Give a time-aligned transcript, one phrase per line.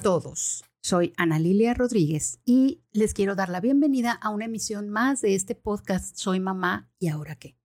[0.00, 0.64] todos.
[0.82, 5.34] Soy Ana Lilia Rodríguez y les quiero dar la bienvenida a una emisión más de
[5.34, 7.58] este podcast Soy mamá y ahora qué.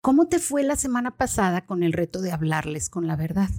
[0.00, 3.50] ¿Cómo te fue la semana pasada con el reto de hablarles con la verdad?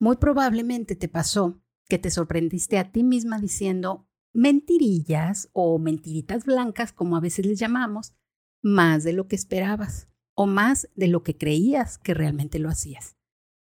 [0.00, 6.92] Muy probablemente te pasó que te sorprendiste a ti misma diciendo mentirillas o mentiritas blancas,
[6.92, 8.14] como a veces les llamamos,
[8.60, 13.16] más de lo que esperabas o más de lo que creías que realmente lo hacías.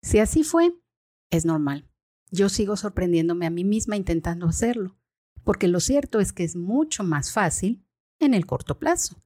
[0.02, 0.74] Si así fue,
[1.30, 1.92] es normal
[2.32, 4.98] yo sigo sorprendiéndome a mí misma intentando hacerlo,
[5.44, 7.86] porque lo cierto es que es mucho más fácil
[8.20, 9.22] en el corto plazo.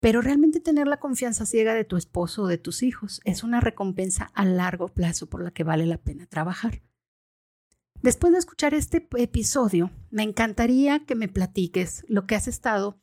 [0.00, 3.60] Pero realmente tener la confianza ciega de tu esposo o de tus hijos es una
[3.60, 6.82] recompensa a largo plazo por la que vale la pena trabajar.
[8.02, 13.00] Después de escuchar este episodio, me encantaría que me platiques lo que has estado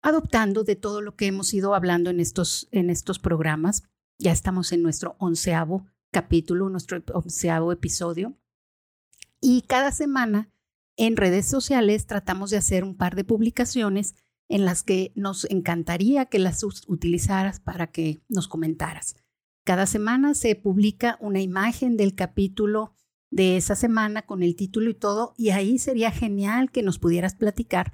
[0.00, 3.82] adoptando de todo lo que hemos ido hablando en estos, en estos programas.
[4.18, 8.38] Ya estamos en nuestro onceavo capítulo, nuestro onceavo episodio.
[9.40, 10.50] Y cada semana
[10.96, 14.14] en redes sociales tratamos de hacer un par de publicaciones
[14.48, 19.16] en las que nos encantaría que las utilizaras para que nos comentaras.
[19.64, 22.94] Cada semana se publica una imagen del capítulo
[23.30, 27.34] de esa semana con el título y todo, y ahí sería genial que nos pudieras
[27.34, 27.92] platicar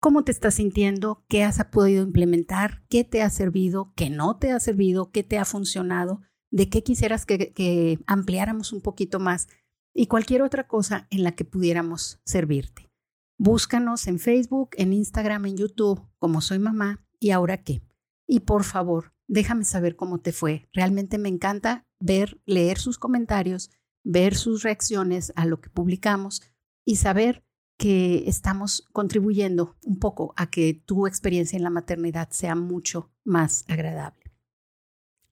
[0.00, 4.50] cómo te estás sintiendo, qué has podido implementar, qué te ha servido, qué no te
[4.50, 9.48] ha servido, qué te ha funcionado, de qué quisieras que, que ampliáramos un poquito más
[9.94, 12.90] y cualquier otra cosa en la que pudiéramos servirte.
[13.38, 17.82] Búscanos en Facebook, en Instagram, en YouTube, como soy mamá y ahora qué.
[18.26, 20.68] Y por favor, déjame saber cómo te fue.
[20.72, 23.70] Realmente me encanta ver, leer sus comentarios,
[24.04, 26.42] ver sus reacciones a lo que publicamos
[26.84, 27.44] y saber
[27.76, 33.64] que estamos contribuyendo un poco a que tu experiencia en la maternidad sea mucho más
[33.68, 34.22] agradable.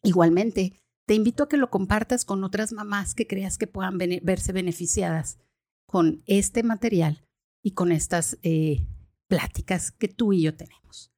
[0.02, 0.72] Igualmente,
[1.11, 5.41] te invito a que lo compartas con otras mamás que creas que puedan verse beneficiadas
[5.84, 7.27] con este material
[7.64, 8.86] y con estas eh,
[9.27, 11.12] pláticas que tú y yo tenemos.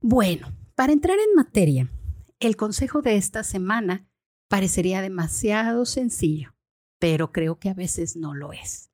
[0.00, 1.92] Bueno, para entrar en materia,
[2.38, 4.08] el consejo de esta semana
[4.48, 6.54] parecería demasiado sencillo,
[6.98, 8.90] pero creo que a veces no lo es.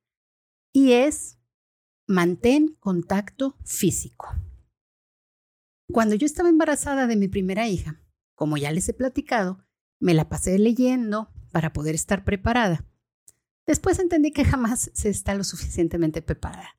[0.73, 1.39] Y es
[2.09, 4.35] mantén contacto físico.
[5.93, 8.03] Cuando yo estaba embarazada de mi primera hija,
[8.35, 9.66] como ya les he platicado,
[9.99, 12.85] me la pasé leyendo para poder estar preparada.
[13.67, 16.79] Después entendí que jamás se está lo suficientemente preparada.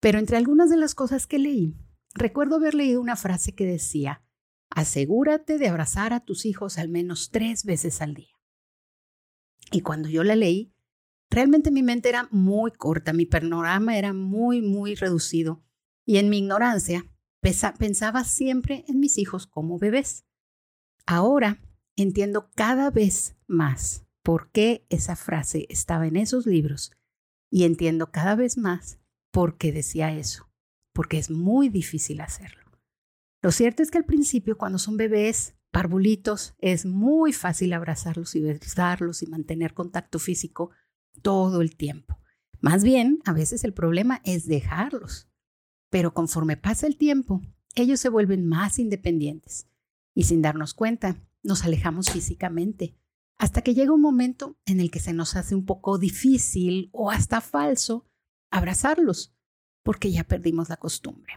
[0.00, 1.76] Pero entre algunas de las cosas que leí,
[2.14, 4.22] recuerdo haber leído una frase que decía,
[4.70, 8.34] asegúrate de abrazar a tus hijos al menos tres veces al día.
[9.72, 10.72] Y cuando yo la leí,
[11.30, 15.62] realmente mi mente era muy corta, mi panorama era muy, muy reducido.
[16.04, 17.06] Y en mi ignorancia,
[17.40, 20.24] pensaba siempre en mis hijos como bebés.
[21.06, 21.60] Ahora
[22.02, 26.92] entiendo cada vez más por qué esa frase estaba en esos libros
[27.50, 29.00] y entiendo cada vez más
[29.32, 30.48] por qué decía eso,
[30.92, 32.60] porque es muy difícil hacerlo.
[33.42, 38.40] Lo cierto es que al principio, cuando son bebés, parvulitos, es muy fácil abrazarlos y
[38.40, 40.70] besarlos y mantener contacto físico
[41.22, 42.18] todo el tiempo.
[42.60, 45.28] Más bien, a veces el problema es dejarlos.
[45.90, 47.40] Pero conforme pasa el tiempo,
[47.74, 49.68] ellos se vuelven más independientes
[50.14, 52.96] y sin darnos cuenta, nos alejamos físicamente,
[53.38, 57.10] hasta que llega un momento en el que se nos hace un poco difícil o
[57.10, 58.06] hasta falso
[58.50, 59.34] abrazarlos,
[59.82, 61.34] porque ya perdimos la costumbre.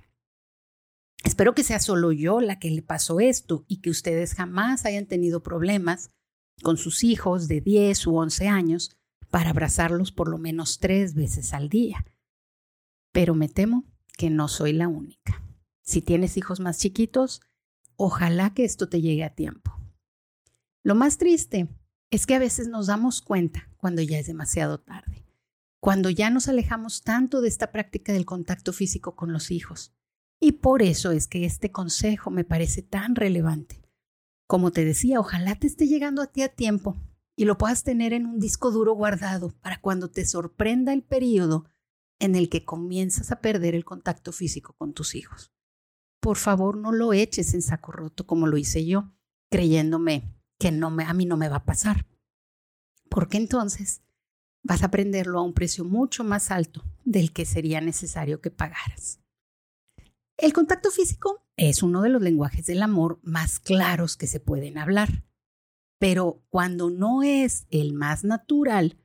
[1.24, 5.06] Espero que sea solo yo la que le pasó esto y que ustedes jamás hayan
[5.06, 6.12] tenido problemas
[6.62, 8.92] con sus hijos de 10 u 11 años
[9.30, 12.06] para abrazarlos por lo menos tres veces al día.
[13.14, 13.86] Pero me temo
[14.18, 15.42] que no soy la única.
[15.82, 17.42] Si tienes hijos más chiquitos,
[17.96, 19.83] ojalá que esto te llegue a tiempo.
[20.86, 21.70] Lo más triste
[22.12, 25.26] es que a veces nos damos cuenta cuando ya es demasiado tarde,
[25.80, 29.94] cuando ya nos alejamos tanto de esta práctica del contacto físico con los hijos.
[30.42, 33.82] Y por eso es que este consejo me parece tan relevante.
[34.46, 36.98] Como te decía, ojalá te esté llegando a ti a tiempo
[37.38, 41.66] y lo puedas tener en un disco duro guardado para cuando te sorprenda el periodo
[42.20, 45.54] en el que comienzas a perder el contacto físico con tus hijos.
[46.20, 49.14] Por favor, no lo eches en saco roto como lo hice yo,
[49.50, 52.06] creyéndome que no me, a mí no me va a pasar.
[53.10, 54.02] Porque entonces
[54.64, 59.20] vas a aprenderlo a un precio mucho más alto del que sería necesario que pagaras.
[60.38, 64.78] El contacto físico es uno de los lenguajes del amor más claros que se pueden
[64.78, 65.26] hablar.
[66.00, 68.98] Pero cuando no es el más natural,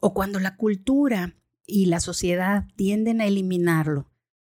[0.00, 1.36] o cuando la cultura
[1.66, 4.08] y la sociedad tienden a eliminarlo,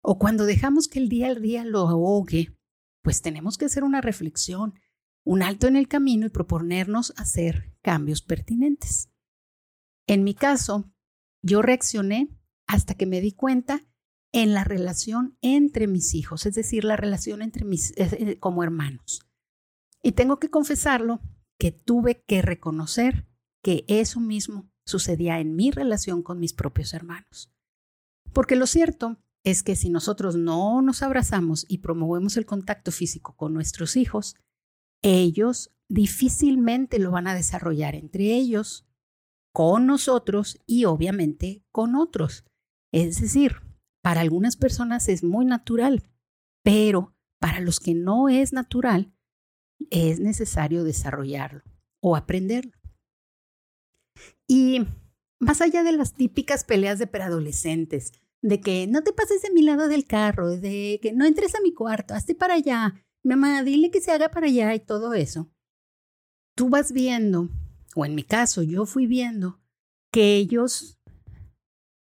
[0.03, 2.55] o cuando dejamos que el día al día lo ahogue,
[3.01, 4.75] pues tenemos que hacer una reflexión
[5.23, 9.09] un alto en el camino y proponernos hacer cambios pertinentes.
[10.07, 10.91] En mi caso,
[11.41, 12.37] Yo reaccioné
[12.67, 13.81] hasta que me di cuenta
[14.33, 19.25] en la relación entre mis hijos, es decir, la relación entre mis eh, como hermanos.
[20.03, 21.21] Y tengo que confesarlo
[21.57, 23.27] que tuve que reconocer
[23.63, 27.51] que eso mismo sucedía en mi relación con mis propios hermanos.
[28.33, 33.35] Porque lo cierto es que si nosotros no nos abrazamos y promovemos el contacto físico
[33.35, 34.35] con nuestros hijos,
[35.01, 38.85] ellos difícilmente lo van a desarrollar entre ellos,
[39.53, 42.45] con nosotros y obviamente con otros.
[42.93, 43.61] Es decir,
[44.01, 46.09] para algunas personas es muy natural,
[46.63, 49.13] pero para los que no es natural,
[49.89, 51.63] es necesario desarrollarlo
[52.01, 52.73] o aprenderlo.
[54.47, 54.85] Y
[55.39, 58.11] más allá de las típicas peleas de preadolescentes,
[58.41, 61.61] de que no te pases de mi lado del carro, de que no entres a
[61.61, 65.51] mi cuarto, hazte para allá, mamá, dile que se haga para allá y todo eso,
[66.55, 67.49] tú vas viendo,
[67.95, 69.61] o en mi caso yo fui viendo,
[70.11, 70.99] que ellos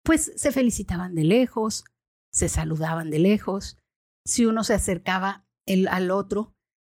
[0.03, 1.83] pues se felicitaban de lejos,
[2.31, 3.77] se saludaban de lejos,
[4.25, 5.47] si uno se acercaba
[5.89, 6.55] al otro,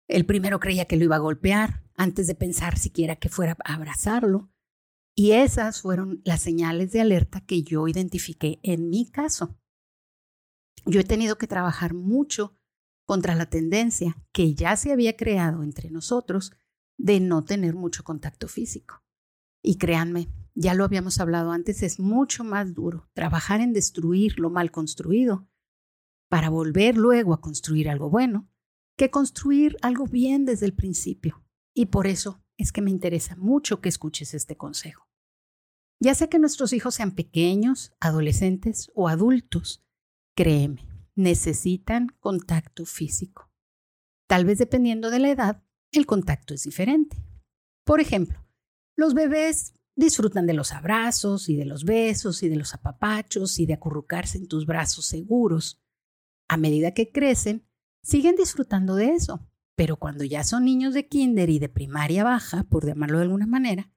[0.08, 3.74] el primero creía que lo iba a golpear antes de pensar siquiera que fuera a
[3.74, 4.50] abrazarlo.
[5.14, 9.58] Y esas fueron las señales de alerta que yo identifiqué en mi caso.
[10.84, 12.54] Yo he tenido que trabajar mucho
[13.06, 16.52] contra la tendencia que ya se había creado entre nosotros
[16.98, 19.02] de no tener mucho contacto físico.
[19.62, 24.50] Y créanme, ya lo habíamos hablado antes, es mucho más duro trabajar en destruir lo
[24.50, 25.48] mal construido
[26.28, 28.48] para volver luego a construir algo bueno
[28.96, 31.44] que construir algo bien desde el principio.
[31.74, 35.06] Y por eso es que me interesa mucho que escuches este consejo.
[36.00, 39.84] Ya sea que nuestros hijos sean pequeños, adolescentes o adultos,
[40.34, 43.50] créeme, necesitan contacto físico.
[44.28, 47.16] Tal vez dependiendo de la edad, el contacto es diferente.
[47.84, 48.44] Por ejemplo,
[48.96, 53.66] los bebés disfrutan de los abrazos y de los besos y de los apapachos y
[53.66, 55.82] de acurrucarse en tus brazos seguros.
[56.48, 57.66] A medida que crecen,
[58.02, 62.64] siguen disfrutando de eso, pero cuando ya son niños de kinder y de primaria baja,
[62.64, 63.90] por llamarlo de alguna manera,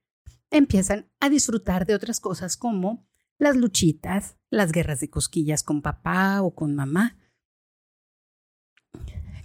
[0.49, 3.08] empiezan a disfrutar de otras cosas como
[3.39, 7.17] las luchitas, las guerras de cosquillas con papá o con mamá.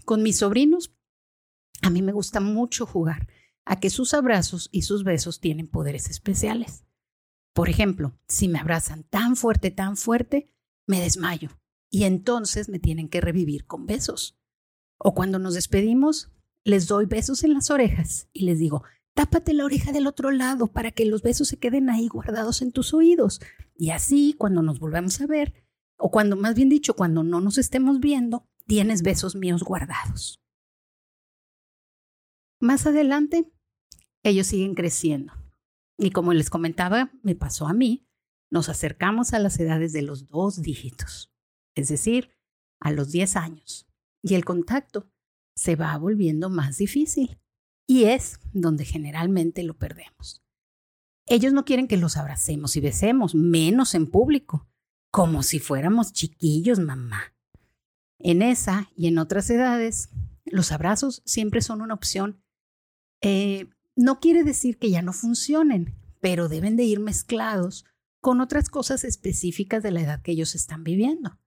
[0.05, 0.95] Con mis sobrinos,
[1.81, 3.29] a mí me gusta mucho jugar
[3.65, 6.85] a que sus abrazos y sus besos tienen poderes especiales.
[7.55, 10.53] Por ejemplo, si me abrazan tan fuerte, tan fuerte,
[10.87, 11.51] me desmayo
[11.89, 14.37] y entonces me tienen que revivir con besos.
[14.99, 16.33] O cuando nos despedimos,
[16.65, 18.83] les doy besos en las orejas y les digo,
[19.15, 22.73] tápate la oreja del otro lado para que los besos se queden ahí guardados en
[22.73, 23.41] tus oídos.
[23.77, 25.65] Y así, cuando nos volvamos a ver,
[25.97, 30.41] o cuando, más bien dicho, cuando no nos estemos viendo, tienes besos míos guardados.
[32.61, 33.53] Más adelante,
[34.23, 35.33] ellos siguen creciendo.
[35.97, 38.09] Y como les comentaba, me pasó a mí,
[38.51, 41.33] nos acercamos a las edades de los dos dígitos,
[41.75, 42.31] es decir,
[42.81, 43.89] a los 10 años
[44.23, 45.11] y el contacto
[45.55, 47.39] se va volviendo más difícil
[47.87, 50.43] y es donde generalmente lo perdemos.
[51.27, 54.69] Ellos no quieren que los abracemos y besemos, menos en público,
[55.11, 57.35] como si fuéramos chiquillos, mamá.
[58.19, 60.11] En esa y en otras edades,
[60.45, 62.43] los abrazos siempre son una opción.
[63.23, 67.85] Eh, no quiere decir que ya no funcionen, pero deben de ir mezclados
[68.21, 71.39] con otras cosas específicas de la edad que ellos están viviendo.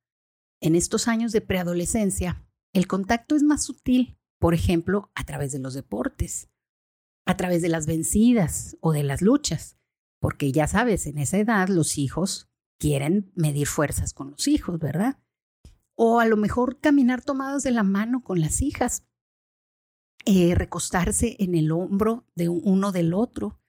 [0.60, 5.60] En estos años de preadolescencia, el contacto es más sutil, por ejemplo, a través de
[5.60, 6.50] los deportes,
[7.25, 9.77] a través de las vencidas o de las luchas,
[10.20, 15.20] porque ya sabes, en esa edad los hijos quieren medir fuerzas con los hijos, ¿verdad?
[15.96, 19.03] O a lo mejor caminar tomados de la mano con las hijas,
[20.25, 23.60] eh, recostarse en el hombro de uno del otro,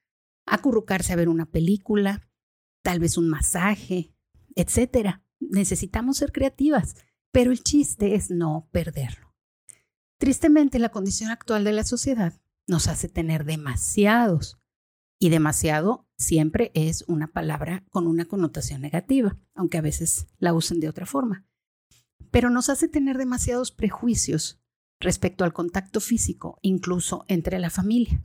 [0.47, 2.29] acurrucarse a ver una película,
[2.83, 4.15] tal vez un masaje,
[4.55, 5.25] etcétera.
[5.41, 6.97] Necesitamos ser creativas
[7.33, 9.28] pero el chiste es no perderlo.
[10.19, 12.35] Tristemente, la condición actual de la sociedad
[12.67, 14.59] nos hace tener demasiados,
[15.19, 20.81] y demasiado siempre es una palabra con una connotación negativa, aunque a veces la usen
[20.81, 21.47] de otra forma.
[22.31, 24.61] Pero nos hace tener demasiados prejuicios
[25.01, 28.23] respecto al contacto físico, incluso entre la familia.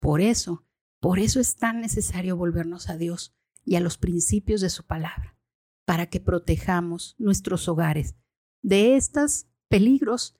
[0.00, 0.66] Por eso,
[1.00, 5.36] por eso es tan necesario volvernos a Dios y a los principios de su palabra,
[5.84, 8.16] para que protejamos nuestros hogares
[8.62, 10.34] de estos peligros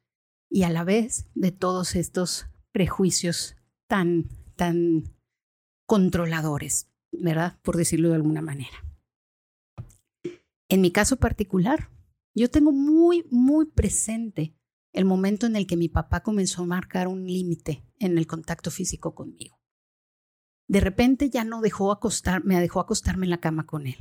[0.50, 5.05] y a la vez de todos estos prejuicios tan, tan
[5.87, 7.59] controladores, ¿verdad?
[7.62, 8.85] Por decirlo de alguna manera.
[10.69, 11.90] En mi caso particular,
[12.35, 14.55] yo tengo muy, muy presente
[14.93, 18.71] el momento en el que mi papá comenzó a marcar un límite en el contacto
[18.71, 19.59] físico conmigo.
[20.69, 23.97] De repente ya no dejó acostar, me dejó acostarme en la cama con él.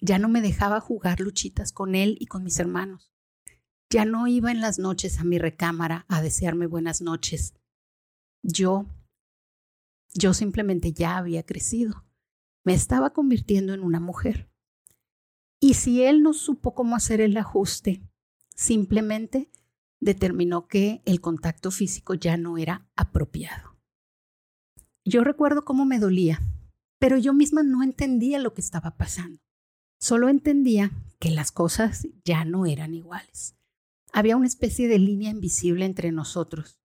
[0.00, 3.12] Ya no me dejaba jugar luchitas con él y con mis hermanos.
[3.90, 7.54] Ya no iba en las noches a mi recámara a desearme buenas noches.
[8.42, 8.86] Yo,
[10.12, 12.04] yo simplemente ya había crecido.
[12.64, 14.50] Me estaba convirtiendo en una mujer.
[15.58, 18.02] Y si él no supo cómo hacer el ajuste,
[18.54, 19.50] simplemente
[20.00, 23.78] determinó que el contacto físico ya no era apropiado.
[25.04, 26.42] Yo recuerdo cómo me dolía,
[26.98, 29.40] pero yo misma no entendía lo que estaba pasando.
[29.98, 33.57] Solo entendía que las cosas ya no eran iguales.
[34.18, 36.80] Había una especie de línea invisible entre nosotros.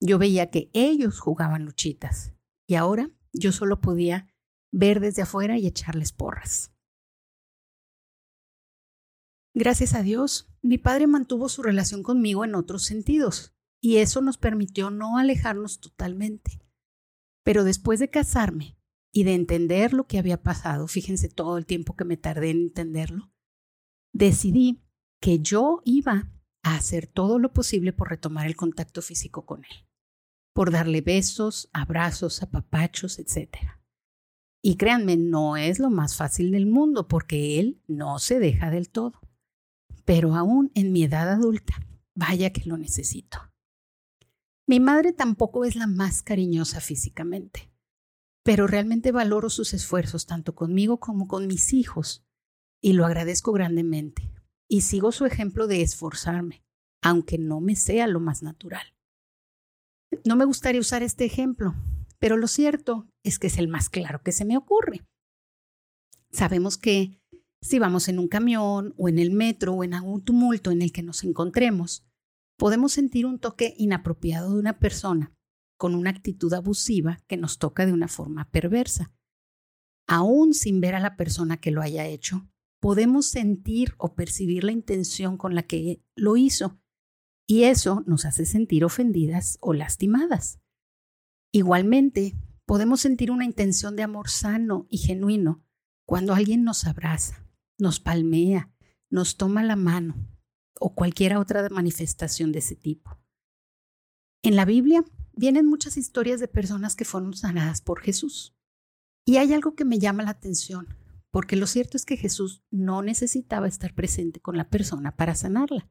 [0.00, 2.32] Yo veía que ellos jugaban luchitas
[2.66, 4.34] y ahora yo solo podía
[4.72, 6.72] ver desde afuera y echarles porras.
[9.52, 14.38] Gracias a Dios, mi padre mantuvo su relación conmigo en otros sentidos, y eso nos
[14.38, 16.62] permitió no alejarnos totalmente.
[17.44, 18.78] Pero después de casarme
[19.12, 22.62] y de entender lo que había pasado, fíjense todo el tiempo que me tardé en
[22.62, 23.30] entenderlo,
[24.14, 24.82] decidí
[25.20, 26.30] que yo iba
[26.62, 29.86] a hacer todo lo posible por retomar el contacto físico con él,
[30.54, 33.56] por darle besos, abrazos, apapachos, etc.
[34.62, 38.90] Y créanme, no es lo más fácil del mundo porque él no se deja del
[38.90, 39.20] todo
[40.10, 41.74] pero aún en mi edad adulta,
[42.16, 43.38] vaya que lo necesito.
[44.66, 47.72] Mi madre tampoco es la más cariñosa físicamente,
[48.44, 52.26] pero realmente valoro sus esfuerzos tanto conmigo como con mis hijos
[52.82, 54.32] y lo agradezco grandemente
[54.70, 56.62] y sigo su ejemplo de esforzarme,
[57.02, 58.94] aunque no me sea lo más natural.
[60.24, 61.74] No me gustaría usar este ejemplo,
[62.20, 65.04] pero lo cierto es que es el más claro que se me ocurre.
[66.30, 67.20] Sabemos que
[67.60, 70.92] si vamos en un camión o en el metro o en algún tumulto en el
[70.92, 72.06] que nos encontremos,
[72.56, 75.34] podemos sentir un toque inapropiado de una persona
[75.76, 79.12] con una actitud abusiva que nos toca de una forma perversa.
[80.06, 82.49] Aún sin ver a la persona que lo haya hecho,
[82.80, 86.80] podemos sentir o percibir la intención con la que lo hizo
[87.46, 90.60] y eso nos hace sentir ofendidas o lastimadas.
[91.52, 95.64] Igualmente, podemos sentir una intención de amor sano y genuino
[96.06, 97.44] cuando alguien nos abraza,
[97.78, 98.72] nos palmea,
[99.10, 100.14] nos toma la mano
[100.78, 103.18] o cualquier otra manifestación de ese tipo.
[104.42, 108.56] En la Biblia vienen muchas historias de personas que fueron sanadas por Jesús.
[109.26, 110.96] Y hay algo que me llama la atención,
[111.30, 115.88] porque lo cierto es que Jesús no necesitaba estar presente con la persona para sanarla.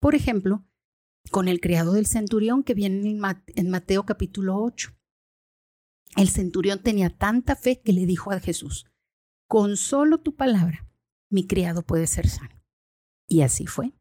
[0.00, 0.64] Por ejemplo,
[1.30, 4.90] con el criado del centurión que viene en Mateo capítulo 8.
[6.16, 8.86] El centurión tenía tanta fe que le dijo a Jesús,
[9.46, 10.88] con solo tu palabra
[11.30, 12.62] mi criado puede ser sano.
[13.26, 13.92] Y así fue.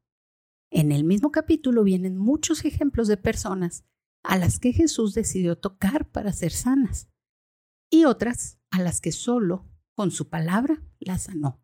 [0.69, 3.86] En el mismo capítulo vienen muchos ejemplos de personas
[4.24, 7.10] a las que Jesús decidió tocar para ser sanas
[7.89, 9.65] y otras a las que solo
[9.98, 11.60] con su palabra las sanó.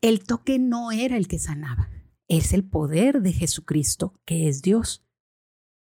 [0.00, 1.90] El toque no era el que sanaba,
[2.28, 5.04] es el poder de Jesucristo que es Dios.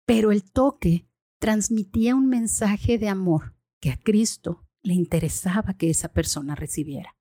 [0.04, 6.12] Pero el toque transmitía un mensaje de amor que a Cristo le interesaba que esa
[6.12, 7.16] persona recibiera.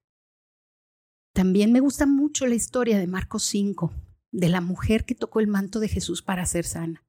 [1.32, 3.94] También me gusta mucho la historia de Marcos 5,
[4.32, 7.06] de la mujer que tocó el manto de Jesús para ser sana,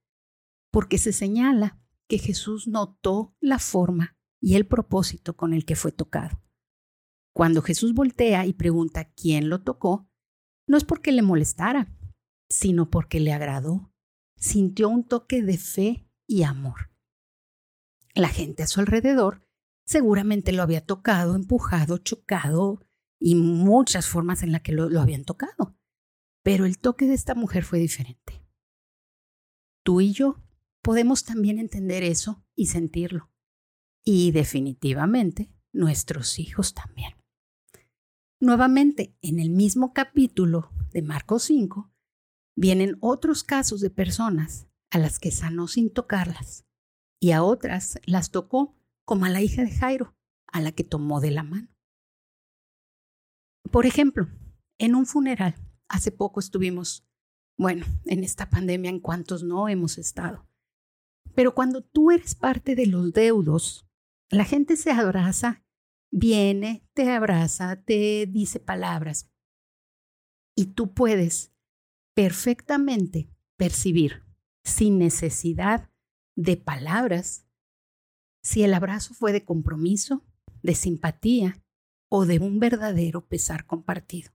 [0.71, 5.91] porque se señala que Jesús notó la forma y el propósito con el que fue
[5.91, 6.43] tocado.
[7.33, 10.09] Cuando Jesús voltea y pregunta quién lo tocó,
[10.67, 11.95] no es porque le molestara,
[12.49, 13.93] sino porque le agradó.
[14.37, 16.91] Sintió un toque de fe y amor.
[18.15, 19.47] La gente a su alrededor
[19.85, 22.81] seguramente lo había tocado, empujado, chocado,
[23.19, 25.79] y muchas formas en las que lo, lo habían tocado.
[26.43, 28.45] Pero el toque de esta mujer fue diferente.
[29.85, 30.43] Tú y yo
[30.83, 33.31] podemos también entender eso y sentirlo.
[34.05, 37.22] Y definitivamente nuestros hijos también.
[38.43, 41.93] Nuevamente, en el mismo capítulo de Marcos 5,
[42.57, 46.67] vienen otros casos de personas a las que sanó sin tocarlas
[47.21, 50.17] y a otras las tocó como a la hija de Jairo,
[50.49, 51.69] a la que tomó de la mano.
[53.71, 54.27] Por ejemplo,
[54.79, 55.55] en un funeral,
[55.89, 57.07] hace poco estuvimos,
[57.57, 60.49] bueno, en esta pandemia en cuantos no hemos estado.
[61.37, 63.87] Pero cuando tú eres parte de los deudos,
[64.31, 65.63] la gente se abraza,
[66.12, 69.28] viene, te abraza, te dice palabras.
[70.54, 71.52] Y tú puedes
[72.14, 74.23] perfectamente percibir,
[74.62, 75.90] sin necesidad
[76.37, 77.47] de palabras,
[78.45, 80.25] si el abrazo fue de compromiso,
[80.62, 81.62] de simpatía,
[82.14, 84.33] o de un verdadero pesar compartido.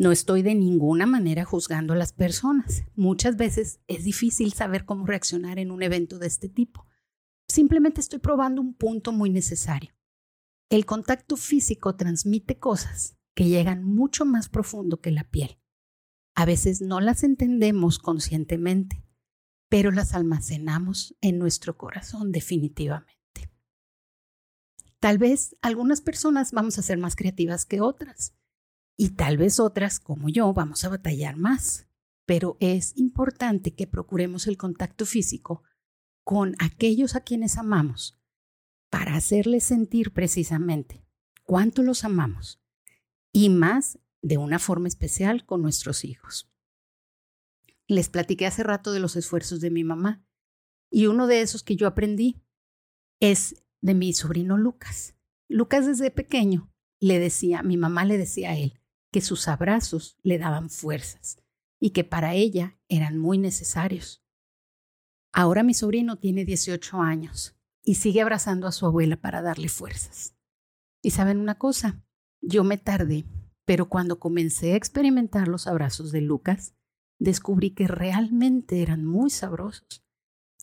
[0.00, 2.82] No estoy de ninguna manera juzgando a las personas.
[2.96, 6.88] Muchas veces es difícil saber cómo reaccionar en un evento de este tipo.
[7.46, 9.94] Simplemente estoy probando un punto muy necesario.
[10.72, 15.60] El contacto físico transmite cosas que llegan mucho más profundo que la piel.
[16.34, 19.04] A veces no las entendemos conscientemente,
[19.68, 23.52] pero las almacenamos en nuestro corazón definitivamente.
[24.98, 28.34] Tal vez algunas personas vamos a ser más creativas que otras
[28.96, 31.86] y tal vez otras, como yo, vamos a batallar más,
[32.24, 35.64] pero es importante que procuremos el contacto físico
[36.24, 38.21] con aquellos a quienes amamos
[38.92, 41.02] para hacerles sentir precisamente
[41.44, 42.60] cuánto los amamos
[43.32, 46.52] y más de una forma especial con nuestros hijos.
[47.86, 50.22] Les platiqué hace rato de los esfuerzos de mi mamá
[50.90, 52.42] y uno de esos que yo aprendí
[53.18, 55.16] es de mi sobrino Lucas.
[55.48, 56.70] Lucas desde pequeño
[57.00, 58.78] le decía, mi mamá le decía a él
[59.10, 61.38] que sus abrazos le daban fuerzas
[61.80, 64.22] y que para ella eran muy necesarios.
[65.32, 70.36] Ahora mi sobrino tiene 18 años y sigue abrazando a su abuela para darle fuerzas.
[71.02, 72.04] Y saben una cosa,
[72.40, 73.24] yo me tardé,
[73.64, 76.74] pero cuando comencé a experimentar los abrazos de Lucas,
[77.18, 80.04] descubrí que realmente eran muy sabrosos.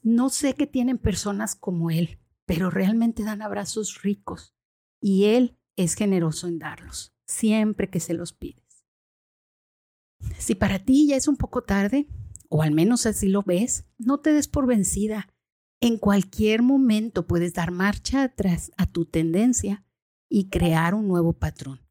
[0.03, 4.55] No sé qué tienen personas como él, pero realmente dan abrazos ricos
[5.01, 8.85] y él es generoso en darlos, siempre que se los pides.
[10.37, 12.07] Si para ti ya es un poco tarde,
[12.49, 15.29] o al menos así lo ves, no te des por vencida.
[15.81, 19.85] En cualquier momento puedes dar marcha atrás a tu tendencia
[20.29, 21.87] y crear un nuevo patrón,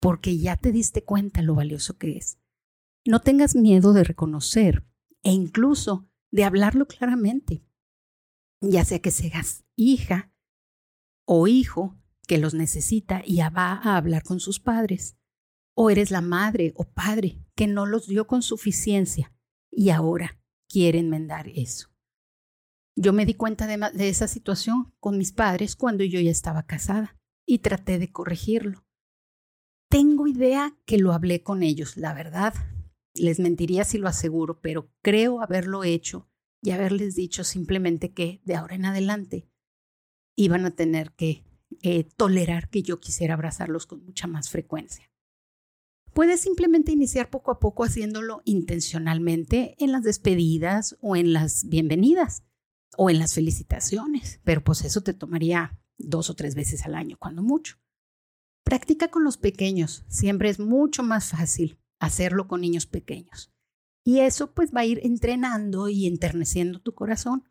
[0.00, 2.38] porque ya te diste cuenta lo valioso que es.
[3.06, 4.84] No tengas miedo de reconocer
[5.22, 7.64] e incluso de hablarlo claramente,
[8.60, 10.32] ya sea que seas hija
[11.24, 15.16] o hijo que los necesita y va a hablar con sus padres,
[15.74, 19.32] o eres la madre o padre que no los dio con suficiencia
[19.70, 21.88] y ahora quiere enmendar eso.
[23.00, 27.16] Yo me di cuenta de, esa situación con mis padres cuando yo ya estaba casada
[27.46, 28.84] y traté de corregirlo.
[29.88, 32.54] Tengo idea que lo hablé con ellos, la verdad.
[33.14, 36.28] Les mentiría si lo aseguro, pero creo haberlo hecho
[36.60, 39.48] y haberles dicho simplemente que de ahora en adelante
[40.36, 41.44] iban a tener que
[41.82, 45.08] eh, tolerar que yo quisiera abrazarlos con mucha más frecuencia.
[46.14, 52.42] Puedes simplemente iniciar poco a poco haciéndolo intencionalmente en las despedidas o en las bienvenidas
[52.96, 57.16] o en las felicitaciones, pero pues eso te tomaría dos o tres veces al año,
[57.18, 57.76] cuando mucho.
[58.64, 63.52] Practica con los pequeños, siempre es mucho más fácil hacerlo con niños pequeños.
[64.04, 67.44] Y eso pues va a ir entrenando y enterneciendo tu corazón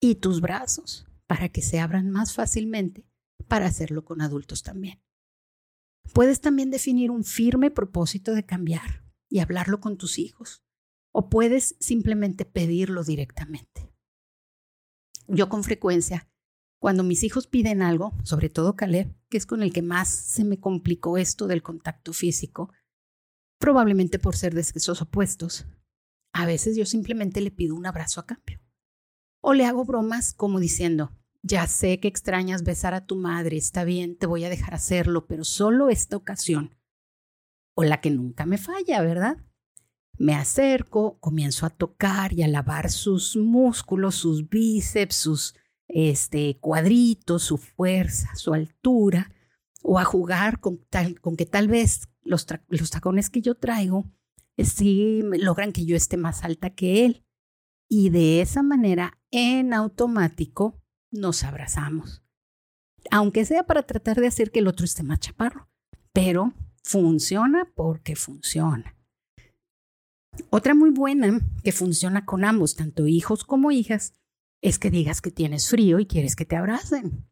[0.00, 3.06] y tus brazos para que se abran más fácilmente
[3.46, 5.02] para hacerlo con adultos también.
[6.12, 10.62] Puedes también definir un firme propósito de cambiar y hablarlo con tus hijos.
[11.12, 13.91] O puedes simplemente pedirlo directamente.
[15.28, 16.28] Yo con frecuencia,
[16.78, 20.44] cuando mis hijos piden algo, sobre todo Caleb, que es con el que más se
[20.44, 22.72] me complicó esto del contacto físico,
[23.58, 25.66] probablemente por ser de sexos opuestos,
[26.32, 28.60] a veces yo simplemente le pido un abrazo a cambio.
[29.40, 33.84] O le hago bromas como diciendo, ya sé que extrañas besar a tu madre, está
[33.84, 36.76] bien, te voy a dejar hacerlo, pero solo esta ocasión.
[37.74, 39.38] O la que nunca me falla, ¿verdad?
[40.18, 45.54] Me acerco, comienzo a tocar y a lavar sus músculos, sus bíceps, sus
[45.88, 49.32] este, cuadritos, su fuerza, su altura,
[49.82, 54.10] o a jugar con, tal, con que tal vez los, los tacones que yo traigo
[54.56, 57.24] eh, sí logran que yo esté más alta que él.
[57.88, 62.22] Y de esa manera, en automático, nos abrazamos.
[63.10, 65.68] Aunque sea para tratar de hacer que el otro esté más chaparro.
[66.12, 68.96] Pero funciona porque funciona.
[70.50, 74.14] Otra muy buena que funciona con ambos, tanto hijos como hijas,
[74.62, 77.26] es que digas que tienes frío y quieres que te abracen.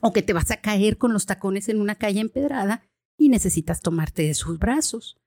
[0.00, 2.82] O que te vas a caer con los tacones en una calle empedrada
[3.18, 5.18] y necesitas tomarte de sus brazos.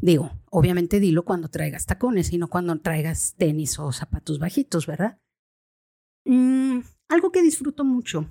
[0.00, 5.20] Digo, obviamente dilo cuando traigas tacones y no cuando traigas tenis o zapatos bajitos, ¿verdad?
[6.24, 8.26] Mm, algo que disfruto mucho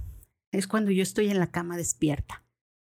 [0.52, 2.46] es cuando yo estoy en la cama despierta.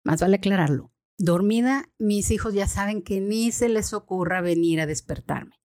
[0.05, 0.93] Más vale aclararlo.
[1.23, 5.61] Dormida, mis hijos ya saben que ni se les ocurra venir a despertarme.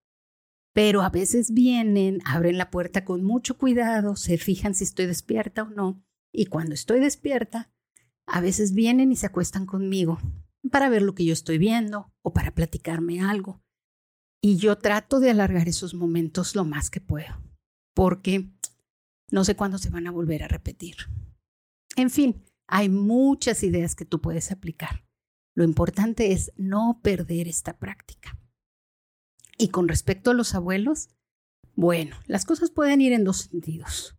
[0.73, 5.63] Pero a veces vienen, abren la puerta con mucho cuidado, se fijan si estoy despierta
[5.63, 6.03] o no.
[6.33, 7.71] Y cuando estoy despierta,
[8.27, 10.19] a veces vienen y se acuestan conmigo
[10.69, 13.63] para ver lo que yo estoy viendo o para platicarme algo.
[14.41, 17.33] Y yo trato de alargar esos momentos lo más que puedo,
[17.93, 18.51] porque
[19.31, 20.97] no sé cuándo se van a volver a repetir.
[21.95, 25.04] En fin, hay muchas ideas que tú puedes aplicar.
[25.55, 28.37] Lo importante es no perder esta práctica.
[29.57, 31.09] Y con respecto a los abuelos,
[31.75, 34.17] bueno, las cosas pueden ir en dos sentidos.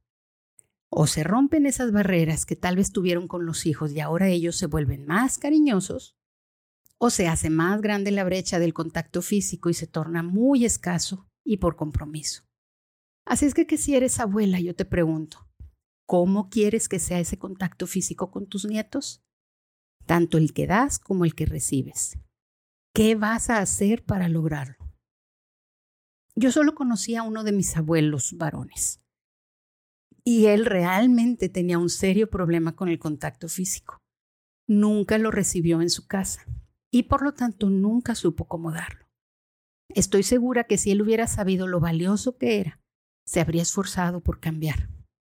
[0.88, 4.56] O se rompen esas barreras que tal vez tuvieron con los hijos y ahora ellos
[4.56, 6.16] se vuelven más cariñosos,
[6.98, 11.28] o se hace más grande la brecha del contacto físico y se torna muy escaso
[11.44, 12.44] y por compromiso.
[13.26, 15.50] Así es que, que si eres abuela, yo te pregunto,
[16.06, 19.25] ¿cómo quieres que sea ese contacto físico con tus nietos?
[20.06, 22.18] Tanto el que das como el que recibes.
[22.94, 24.76] ¿Qué vas a hacer para lograrlo?
[26.36, 29.00] Yo solo conocía a uno de mis abuelos varones
[30.24, 33.98] y él realmente tenía un serio problema con el contacto físico.
[34.68, 36.44] Nunca lo recibió en su casa
[36.92, 39.06] y por lo tanto nunca supo cómo darlo.
[39.88, 42.80] Estoy segura que si él hubiera sabido lo valioso que era,
[43.24, 44.88] se habría esforzado por cambiar,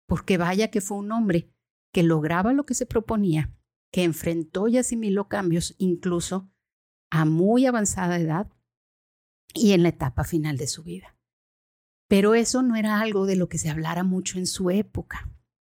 [0.07, 1.51] porque vaya que fue un hombre
[1.93, 3.53] que lograba lo que se proponía,
[3.91, 6.49] que enfrentó y asimiló cambios incluso
[7.09, 8.51] a muy avanzada edad
[9.53, 11.17] y en la etapa final de su vida.
[12.07, 15.31] Pero eso no era algo de lo que se hablara mucho en su época.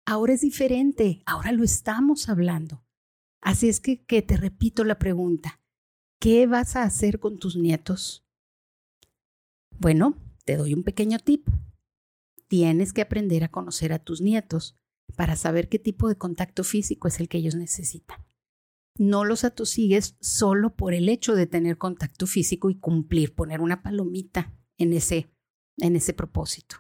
[0.05, 2.85] Ahora es diferente, ahora lo estamos hablando.
[3.41, 5.61] Así es que, te repito la pregunta,
[6.21, 8.25] ¿qué vas a hacer con tus nietos?
[9.79, 11.49] Bueno, te doy un pequeño tip.
[12.49, 14.79] Tienes que aprender a conocer a tus nietos
[15.17, 18.25] para saber qué tipo de contacto físico es el que ellos necesitan.
[18.99, 23.83] No los atosigues solo por el hecho de tener contacto físico y cumplir, poner una
[23.83, 25.31] palomita en ese,
[25.79, 26.77] en ese propósito.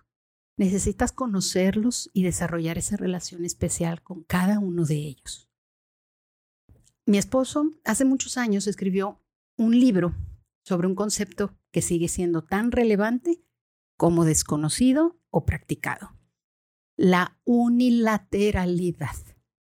[0.59, 5.51] Necesitas conocerlos y desarrollar esa relación especial con cada uno de ellos.
[7.07, 9.21] Mi esposo hace muchos años escribió
[9.57, 10.15] un libro
[10.65, 13.43] sobre un concepto que sigue siendo tan relevante
[13.97, 16.17] como desconocido o practicado.
[16.97, 19.17] La unilateralidad.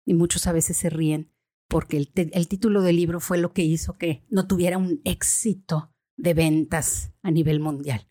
[0.05, 1.35] Y muchos a veces se ríen
[1.69, 6.35] porque el, título del libro fue lo que hizo que no tuviera un éxito de
[6.35, 8.09] ventas a nivel mundial.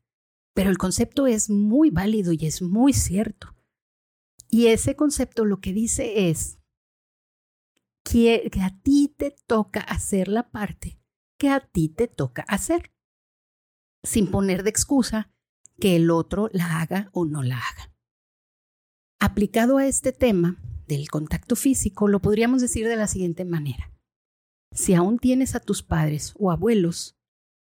[0.54, 3.56] Pero el concepto es muy válido y es muy cierto.
[4.49, 6.60] Y ese concepto lo que dice es
[8.04, 10.99] que, a ti te toca hacer la parte
[11.38, 12.93] que a ti te toca hacer,
[14.04, 15.32] sin poner de excusa
[15.80, 17.92] que el otro la haga o no la haga.
[19.25, 23.89] Aplicado a este tema del contacto físico, lo podríamos decir de la siguiente manera.
[24.73, 27.15] Si aún tienes a tus padres o abuelos,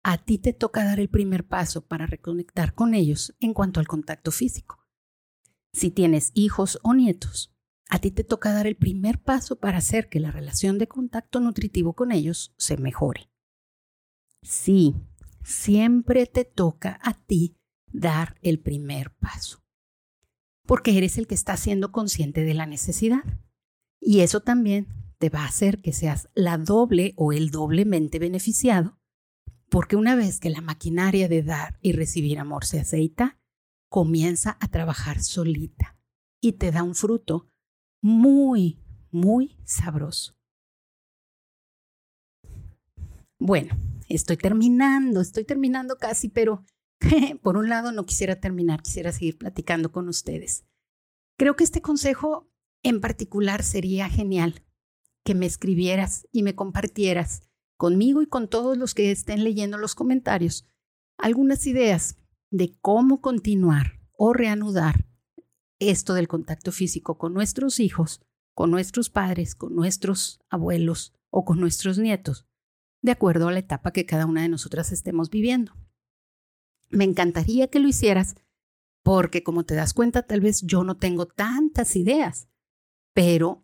[0.03, 3.87] a ti te toca dar el primer paso para reconectar con ellos en cuanto al
[3.87, 4.85] contacto físico.
[5.71, 7.55] Si tienes hijos o nietos,
[7.89, 11.39] a ti te toca dar el primer paso para hacer que la relación de contacto
[11.39, 13.29] nutritivo con ellos se mejore.
[14.41, 14.93] Sí,
[15.41, 17.55] siempre te toca a ti
[17.93, 19.64] dar el primer paso,
[20.65, 23.23] porque eres el que está siendo consciente de la necesidad.
[23.99, 28.99] Y eso también te va a hacer que seas la doble o el doblemente beneficiado,
[29.69, 33.39] porque una vez que la maquinaria de dar y recibir amor se aceita,
[33.89, 35.97] comienza a trabajar solita
[36.41, 37.49] y te da un fruto
[38.01, 40.35] muy, muy sabroso.
[43.39, 43.75] Bueno,
[44.09, 46.63] estoy terminando, estoy terminando casi, pero
[47.41, 50.65] por un lado no quisiera terminar, quisiera seguir platicando con ustedes.
[51.37, 52.49] Creo que este consejo
[52.83, 54.63] en particular sería genial
[55.23, 59.95] que me escribieras y me compartieras conmigo y con todos los que estén leyendo los
[59.95, 60.67] comentarios
[61.17, 62.17] algunas ideas
[62.51, 65.07] de cómo continuar o reanudar
[65.79, 68.21] esto del contacto físico con nuestros hijos,
[68.53, 72.45] con nuestros padres, con nuestros abuelos o con nuestros nietos,
[73.01, 75.73] de acuerdo a la etapa que cada una de nosotras estemos viviendo.
[76.89, 78.35] Me encantaría que lo hicieras
[79.03, 82.47] porque como te das cuenta, tal vez yo no tengo tantas ideas,
[83.13, 83.63] pero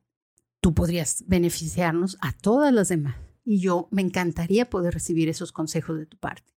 [0.59, 5.97] tú podrías beneficiarnos a todas las demás y yo me encantaría poder recibir esos consejos
[5.97, 6.53] de tu parte.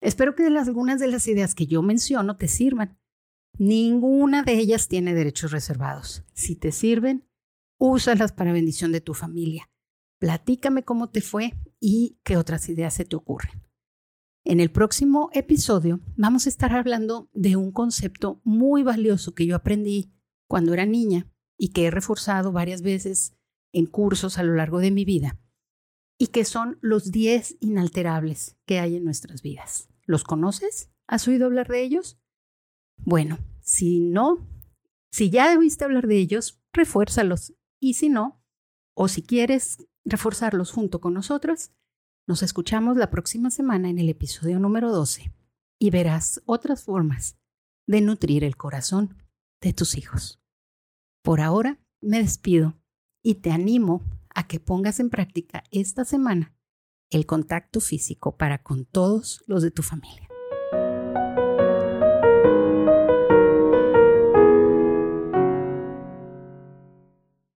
[0.00, 2.96] Espero que algunas de las ideas que yo menciono te sirvan
[3.58, 6.24] Ninguna de ellas tiene derechos reservados.
[6.34, 7.26] Si te sirven,
[7.78, 9.70] úsalas para bendición de tu familia.
[10.18, 13.65] Platícame cómo te fue y qué otras ideas se te ocurren.
[14.48, 19.56] En el próximo episodio vamos a estar hablando de un concepto muy valioso que yo
[19.56, 20.12] aprendí
[20.46, 21.28] cuando era niña
[21.58, 23.34] y que he reforzado varias veces
[23.72, 25.40] en cursos a lo largo de mi vida,
[26.16, 29.88] y que son los 10 inalterables que hay en nuestras vidas.
[30.04, 30.92] ¿Los conoces?
[31.08, 32.16] ¿Has oído hablar de ellos?
[32.98, 34.46] Bueno, si no,
[35.10, 37.52] si ya debiste hablar de ellos, refuérzalos.
[37.80, 38.40] Y si no,
[38.94, 41.72] o si quieres reforzarlos junto con nosotros,
[42.26, 45.32] nos escuchamos la próxima semana en el episodio número 12
[45.78, 47.38] y verás otras formas
[47.86, 49.22] de nutrir el corazón
[49.60, 50.40] de tus hijos.
[51.22, 52.74] Por ahora, me despido
[53.22, 54.02] y te animo
[54.34, 56.52] a que pongas en práctica esta semana
[57.10, 60.28] el contacto físico para con todos los de tu familia.